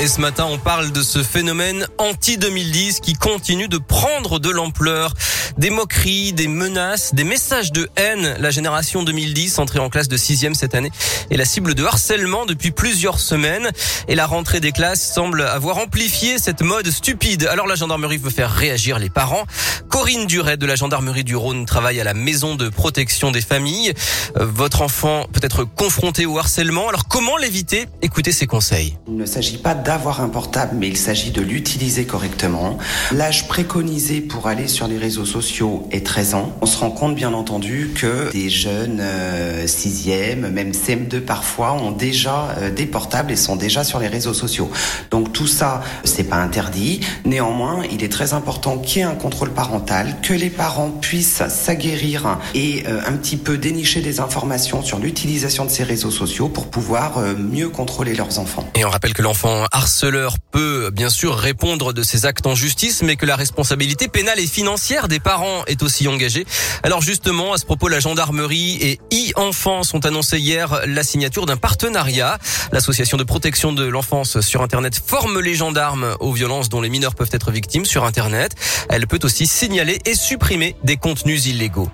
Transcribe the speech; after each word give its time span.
Et 0.00 0.06
ce 0.06 0.20
matin, 0.20 0.46
on 0.48 0.58
parle 0.58 0.92
de 0.92 1.02
ce 1.02 1.24
phénomène 1.24 1.84
anti-2010 1.98 3.00
qui 3.00 3.14
continue 3.14 3.66
de 3.66 3.78
prendre 3.78 4.38
de 4.38 4.48
l'ampleur. 4.48 5.12
Des 5.56 5.70
moqueries, 5.70 6.32
des 6.32 6.46
menaces, 6.46 7.14
des 7.14 7.24
messages 7.24 7.72
de 7.72 7.88
haine. 7.96 8.36
La 8.38 8.52
génération 8.52 9.02
2010, 9.02 9.58
entrée 9.58 9.80
en 9.80 9.90
classe 9.90 10.06
de 10.06 10.16
sixième 10.16 10.54
cette 10.54 10.76
année, 10.76 10.92
est 11.32 11.36
la 11.36 11.44
cible 11.44 11.74
de 11.74 11.82
harcèlement 11.82 12.46
depuis 12.46 12.70
plusieurs 12.70 13.18
semaines. 13.18 13.72
Et 14.06 14.14
la 14.14 14.26
rentrée 14.26 14.60
des 14.60 14.70
classes 14.70 15.02
semble 15.02 15.42
avoir 15.42 15.78
amplifié 15.78 16.38
cette 16.38 16.62
mode 16.62 16.88
stupide. 16.90 17.48
Alors 17.50 17.66
la 17.66 17.74
gendarmerie 17.74 18.18
veut 18.18 18.30
faire 18.30 18.52
réagir 18.52 19.00
les 19.00 19.10
parents. 19.10 19.46
Corinne 19.88 20.26
Duret 20.26 20.56
de 20.56 20.66
la 20.66 20.76
gendarmerie 20.76 21.24
du 21.24 21.34
Rhône 21.34 21.66
travaille 21.66 22.00
à 22.00 22.04
la 22.04 22.14
maison 22.14 22.54
de 22.54 22.68
protection 22.68 23.32
des 23.32 23.40
familles. 23.40 23.94
Euh, 24.36 24.46
votre 24.46 24.82
enfant 24.82 25.26
peut 25.32 25.40
être 25.42 25.64
confronté 25.64 26.24
au 26.24 26.38
harcèlement. 26.38 26.88
Alors 26.88 27.08
comment 27.08 27.36
l'éviter? 27.36 27.86
Écoutez 28.00 28.30
ses 28.30 28.46
conseils. 28.46 28.96
Il 29.08 29.16
ne 29.16 29.26
s'agit 29.26 29.58
pas 29.58 29.74
d'avoir 29.88 30.20
un 30.20 30.28
portable, 30.28 30.76
mais 30.78 30.86
il 30.86 30.98
s'agit 30.98 31.30
de 31.30 31.40
l'utiliser 31.40 32.04
correctement. 32.04 32.76
L'âge 33.10 33.48
préconisé 33.48 34.20
pour 34.20 34.46
aller 34.46 34.68
sur 34.68 34.86
les 34.86 34.98
réseaux 34.98 35.24
sociaux 35.24 35.88
et 35.90 36.02
13 36.02 36.34
ans, 36.34 36.52
on 36.60 36.66
se 36.66 36.76
rend 36.76 36.90
compte 36.90 37.14
bien 37.14 37.32
entendu 37.32 37.92
que 37.94 38.30
des 38.30 38.50
jeunes 38.50 39.00
6e, 39.64 40.44
euh, 40.44 40.50
même 40.50 40.72
CM2 40.72 41.20
parfois, 41.20 41.72
ont 41.72 41.90
déjà 41.90 42.50
euh, 42.58 42.70
des 42.70 42.84
portables 42.84 43.32
et 43.32 43.36
sont 43.36 43.56
déjà 43.56 43.82
sur 43.82 43.98
les 43.98 44.08
réseaux 44.08 44.34
sociaux. 44.34 44.70
Donc 45.10 45.32
tout 45.32 45.46
ça, 45.46 45.80
c'est 46.04 46.24
pas 46.24 46.36
interdit. 46.36 47.00
Néanmoins, 47.24 47.82
il 47.90 48.04
est 48.04 48.12
très 48.12 48.34
important 48.34 48.76
qu'il 48.76 48.98
y 48.98 49.00
ait 49.00 49.08
un 49.08 49.14
contrôle 49.14 49.54
parental, 49.54 50.16
que 50.22 50.34
les 50.34 50.50
parents 50.50 50.90
puissent 50.90 51.42
s'aguerrir 51.48 52.38
et 52.54 52.84
euh, 52.86 53.00
un 53.06 53.12
petit 53.12 53.38
peu 53.38 53.56
dénicher 53.56 54.02
des 54.02 54.20
informations 54.20 54.82
sur 54.82 54.98
l'utilisation 54.98 55.64
de 55.64 55.70
ces 55.70 55.82
réseaux 55.82 56.10
sociaux 56.10 56.50
pour 56.50 56.66
pouvoir 56.66 57.20
mieux 57.38 57.70
contrôler 57.70 58.14
leurs 58.14 58.38
enfants. 58.38 58.68
Et 58.74 58.84
on 58.84 58.90
rappelle 58.90 59.14
que 59.14 59.22
l'enfant 59.22 59.64
harceleur 59.78 60.38
peut 60.50 60.90
bien 60.92 61.08
sûr 61.08 61.36
répondre 61.36 61.92
de 61.92 62.02
ses 62.02 62.26
actes 62.26 62.46
en 62.46 62.56
justice, 62.56 63.02
mais 63.02 63.14
que 63.14 63.26
la 63.26 63.36
responsabilité 63.36 64.08
pénale 64.08 64.40
et 64.40 64.46
financière 64.48 65.06
des 65.06 65.20
parents 65.20 65.64
est 65.68 65.84
aussi 65.84 66.08
engagé. 66.08 66.44
Alors 66.82 67.00
justement, 67.00 67.52
à 67.52 67.58
ce 67.58 67.64
propos, 67.64 67.86
la 67.86 68.00
gendarmerie 68.00 68.76
et 68.82 68.98
e-enfants 69.12 69.82
ont 69.94 70.00
annoncé 70.00 70.40
hier 70.40 70.80
la 70.86 71.04
signature 71.04 71.46
d'un 71.46 71.56
partenariat. 71.56 72.38
L'association 72.72 73.16
de 73.16 73.24
protection 73.24 73.72
de 73.72 73.84
l'enfance 73.84 74.40
sur 74.40 74.62
Internet 74.62 75.00
forme 75.04 75.38
les 75.38 75.54
gendarmes 75.54 76.16
aux 76.18 76.32
violences 76.32 76.68
dont 76.68 76.80
les 76.80 76.90
mineurs 76.90 77.14
peuvent 77.14 77.30
être 77.30 77.52
victimes 77.52 77.84
sur 77.84 78.04
Internet. 78.04 78.56
Elle 78.88 79.06
peut 79.06 79.20
aussi 79.22 79.46
signaler 79.46 80.00
et 80.06 80.16
supprimer 80.16 80.74
des 80.82 80.96
contenus 80.96 81.46
illégaux. 81.46 81.88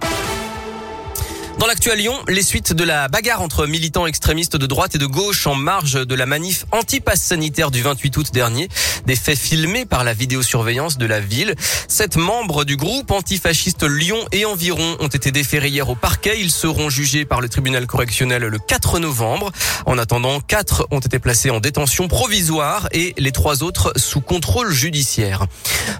Dans 1.58 1.66
l'actu 1.66 1.92
à 1.92 1.94
Lyon, 1.94 2.14
les 2.28 2.42
suites 2.42 2.72
de 2.72 2.83
la 2.83 3.06
bagarre 3.06 3.41
entre 3.41 3.66
militants 3.66 4.06
extrémistes 4.06 4.56
de 4.56 4.66
droite 4.66 4.97
et 4.97 4.98
de 4.98 5.06
gauche 5.06 5.47
en 5.47 5.55
marge 5.55 6.05
de 6.05 6.14
la 6.16 6.27
manif 6.27 6.64
anti-pass 6.72 7.22
sanitaire 7.22 7.70
du 7.70 7.80
28 7.80 8.16
août 8.16 8.27
dernier. 8.33 8.69
Des 9.06 9.14
faits 9.14 9.38
filmés 9.38 9.86
par 9.86 10.02
la 10.02 10.14
vidéosurveillance 10.14 10.98
de 10.98 11.06
la 11.06 11.20
ville. 11.20 11.55
Sept 11.86 12.16
membres 12.16 12.64
du 12.64 12.77
groupe 12.77 13.12
antifasciste 13.12 13.84
Lyon 13.84 14.19
et 14.32 14.44
environ 14.44 14.97
ont 14.98 15.06
été 15.08 15.30
déférés 15.30 15.69
hier 15.69 15.88
au 15.88 15.94
parquet. 15.94 16.41
Ils 16.41 16.50
seront 16.50 16.91
jugés 16.91 17.25
par 17.25 17.41
le 17.41 17.48
tribunal 17.48 17.86
correctionnel 17.86 18.42
le 18.42 18.58
4 18.58 18.98
novembre. 18.98 19.52
En 19.86 19.97
attendant, 19.97 20.41
quatre 20.41 20.88
ont 20.91 21.00
été 21.00 21.20
placés 21.20 21.50
en 21.50 21.60
détention 21.60 22.08
provisoire 22.08 22.88
et 22.91 23.14
les 23.16 23.32
trois 23.32 23.62
autres 23.62 23.92
sous 23.97 24.20
contrôle 24.20 24.72
judiciaire. 24.72 25.47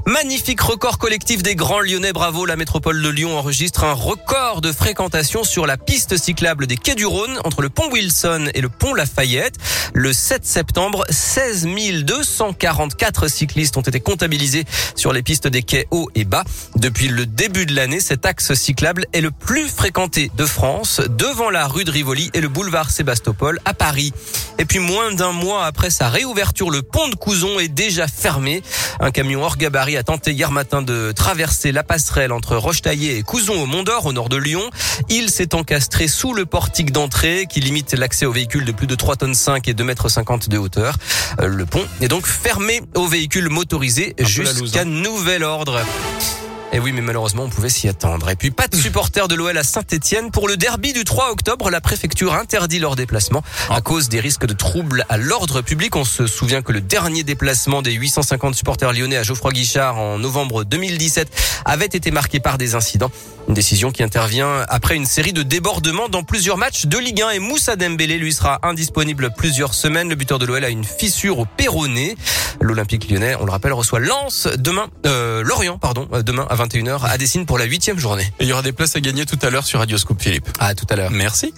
Magnifique 0.05 0.61
record 0.61 0.99
collectif 0.99 1.43
des 1.43 1.55
Grands 1.55 1.81
Lyonnais. 1.81 2.13
Bravo, 2.13 2.45
la 2.45 2.57
métropole 2.57 3.01
de 3.01 3.09
Lyon 3.09 3.39
enregistre 3.39 3.85
un 3.85 3.93
record 3.93 4.61
de 4.61 4.73
fréquentation 4.73 5.44
sur 5.45 5.67
la 5.67 5.77
piste 5.77 6.17
cyclable 6.17 6.67
des 6.67 6.77
Quais 6.77 6.95
du 6.95 7.07
Rhône 7.07 7.39
entre 7.45 7.63
le 7.63 7.69
pont 7.69 7.91
Wilson 7.91 8.49
et 8.55 8.61
le 8.61 8.69
pont 8.69 8.95
Lafayette. 8.95 9.57
Le 9.93 10.13
7 10.13 10.45
septembre, 10.45 11.05
16 11.11 11.67
244 12.05 13.29
cyclistes 13.29 13.77
ont 13.77 13.83
été 13.83 14.01
comptabilisés 14.01 14.65
sur 14.95 15.13
les 15.13 15.23
pistes 15.23 15.47
des 15.47 15.63
quais 15.63 15.87
hauts 15.91 16.09
et 16.15 16.25
bas. 16.25 16.45
Depuis 16.77 17.09
le 17.09 17.27
début 17.27 17.67
de 17.67 17.75
l'année, 17.75 18.01
cet 18.01 18.27
axe 18.27 18.55
cyclable 18.55 19.07
est 19.13 19.21
le 19.21 19.31
plus 19.31 19.69
fréquenté 19.69 20.31
de 20.37 20.47
France, 20.47 21.01
devant 21.11 21.51
la 21.51 21.67
rue 21.67 21.85
de 21.85 21.91
Rivoli 21.91 22.31
et 22.35 22.41
le 22.41 22.49
boulevard 22.49 22.91
Sébastopol 22.91 23.61
à 23.65 23.75
Paris. 23.75 24.13
Et 24.59 24.65
puis 24.65 24.79
moins 24.79 25.13
d'un 25.13 25.33
mois 25.33 25.67
après 25.67 25.91
sa 25.91 26.09
réouverture, 26.09 26.71
le 26.71 26.83
pont 26.83 27.09
de 27.09 27.15
Couzon 27.15 27.59
est 27.61 27.69
déjà 27.69 28.09
fermé. 28.09 28.63
Un 29.01 29.11
camion 29.11 29.43
hors 29.43 29.57
gabarit 29.57 29.97
a 29.97 30.03
tenté 30.03 30.33
hier 30.33 30.51
matin 30.51 30.83
de 30.83 31.13
traverser 31.13 31.73
la 31.73 31.83
passerelle 31.83 32.33
entre 32.33 32.57
Rochetaillé 32.57 33.19
et 33.19 33.23
Couzon 33.23 33.63
au 33.63 33.67
Mont 33.67 33.83
d'Or, 33.83 34.07
au 34.07 34.13
nord 34.13 34.29
de 34.29 34.37
Lyon. 34.37 34.71
Il 35.09 35.31
s'est 35.35 35.57
encastré 35.57 36.07
sous 36.07 36.33
le 36.33 36.47
portique 36.47 36.93
d'entrée 36.93 37.47
qui 37.51 37.59
limite 37.59 37.93
l'accès 37.95 38.25
aux 38.25 38.31
véhicules 38.31 38.65
de 38.65 38.71
plus 38.71 38.87
de 38.87 38.95
3 38.95 39.17
tonnes 39.17 39.35
5 39.35 39.67
et 39.67 39.75
2 39.75 39.83
mètres 39.83 40.09
50 40.09 40.49
de 40.49 40.59
hauteur. 40.59 40.97
Euh, 41.41 41.49
le 41.49 41.67
pont 41.67 41.85
est 42.01 42.07
donc 42.07 42.25
fermé 42.27 42.81
aux 42.95 43.09
véhicules 43.09 43.49
motorisés 43.49 44.15
jusqu'à 44.21 44.83
hein. 44.83 44.85
nouvel 44.85 45.43
ordre. 45.43 45.81
Et 46.75 46.79
eh 46.79 46.81
oui, 46.81 46.91
mais 46.91 47.03
malheureusement, 47.03 47.45
on 47.45 47.49
pouvait 47.49 47.69
s'y 47.69 47.87
attendre. 47.87 48.29
Et 48.29 48.35
puis, 48.35 48.51
pas 48.51 48.67
de 48.67 48.75
supporters 48.85 49.29
de 49.29 49.37
l'OL 49.37 49.57
à 49.57 49.63
Saint-Etienne. 49.63 50.33
Pour 50.33 50.49
le 50.49 50.57
derby 50.57 50.93
du 50.93 51.05
3 51.05 51.31
octobre, 51.31 51.71
la 51.71 51.81
préfecture 51.81 52.35
interdit 52.35 52.81
leur 52.81 52.97
déplacement 52.97 53.45
à 53.71 53.81
cause 53.81 54.09
des 54.09 54.19
risques 54.19 54.45
de 54.45 54.55
troubles 54.55 55.07
à 55.09 55.17
l'ordre 55.17 55.61
public. 55.61 55.95
On 55.95 56.05
se 56.05 56.27
souvient 56.27 56.63
que 56.63 56.73
le 56.73 56.81
dernier 56.81 57.23
déplacement 57.23 57.81
des 57.81 57.93
850 57.93 58.57
supporters 58.57 58.93
lyonnais 58.93 59.19
à 59.19 59.23
Geoffroy 59.23 59.53
Guichard 59.53 60.01
en 60.01 60.19
novembre 60.19 60.65
2017 60.65 61.63
avait 61.65 61.87
été 61.87 62.11
marqué 62.11 62.41
par 62.41 62.59
des 62.59 62.75
incidents. 62.75 63.13
Une 63.47 63.55
décision 63.55 63.93
qui 63.93 64.03
intervient 64.03 64.65
après 64.69 64.97
une 64.97 65.07
série 65.07 65.33
de 65.33 65.45
débordements 65.45 66.09
dans 66.09 66.25
plusieurs 66.25 66.57
matchs 66.57 66.87
de 66.87 66.99
Ligue 66.99 67.23
1 67.23 67.31
et 67.31 67.39
Moussa 67.39 67.77
Dembélé 67.77 68.19
lui 68.19 68.33
sera 68.33 68.59
indisponible 68.65 69.31
plusieurs 69.37 69.75
semaines. 69.75 70.09
Le 70.09 70.17
buteur 70.17 70.41
de 70.41 70.47
l'OL 70.47 70.65
a 70.65 70.71
une 70.71 70.85
fissure 70.85 71.39
au 71.39 71.45
péroné. 71.45 72.17
L'Olympique 72.61 73.09
lyonnais, 73.11 73.37
on 73.39 73.45
le 73.45 73.53
rappelle, 73.53 73.75
reçoit 73.75 74.01
Lens 74.01 74.49
demain, 74.59 74.89
euh, 75.07 75.43
Lorient, 75.43 75.79
pardon, 75.79 76.09
euh, 76.15 76.23
demain 76.23 76.47
à 76.49 76.55
21h 76.67 77.05
à 77.05 77.19
Dessine 77.19 77.47
pour 77.47 77.59
la 77.59 77.65
huitième 77.65 77.99
journée. 77.99 78.25
Et 78.41 78.45
il 78.45 78.49
y 78.49 78.53
aura 78.53 78.63
des 78.63 78.73
places 78.73 78.97
à 78.97 79.01
gagner 79.01 79.27
tout 79.27 79.39
à 79.43 79.51
l'heure 79.51 79.65
sur 79.65 79.79
Radio 79.79 79.99
Scoop 79.99 80.21
Philippe. 80.21 80.49
À 80.59 80.75
tout 80.75 80.87
à 80.91 80.97
l'heure. 80.97 81.11
Merci. 81.11 81.53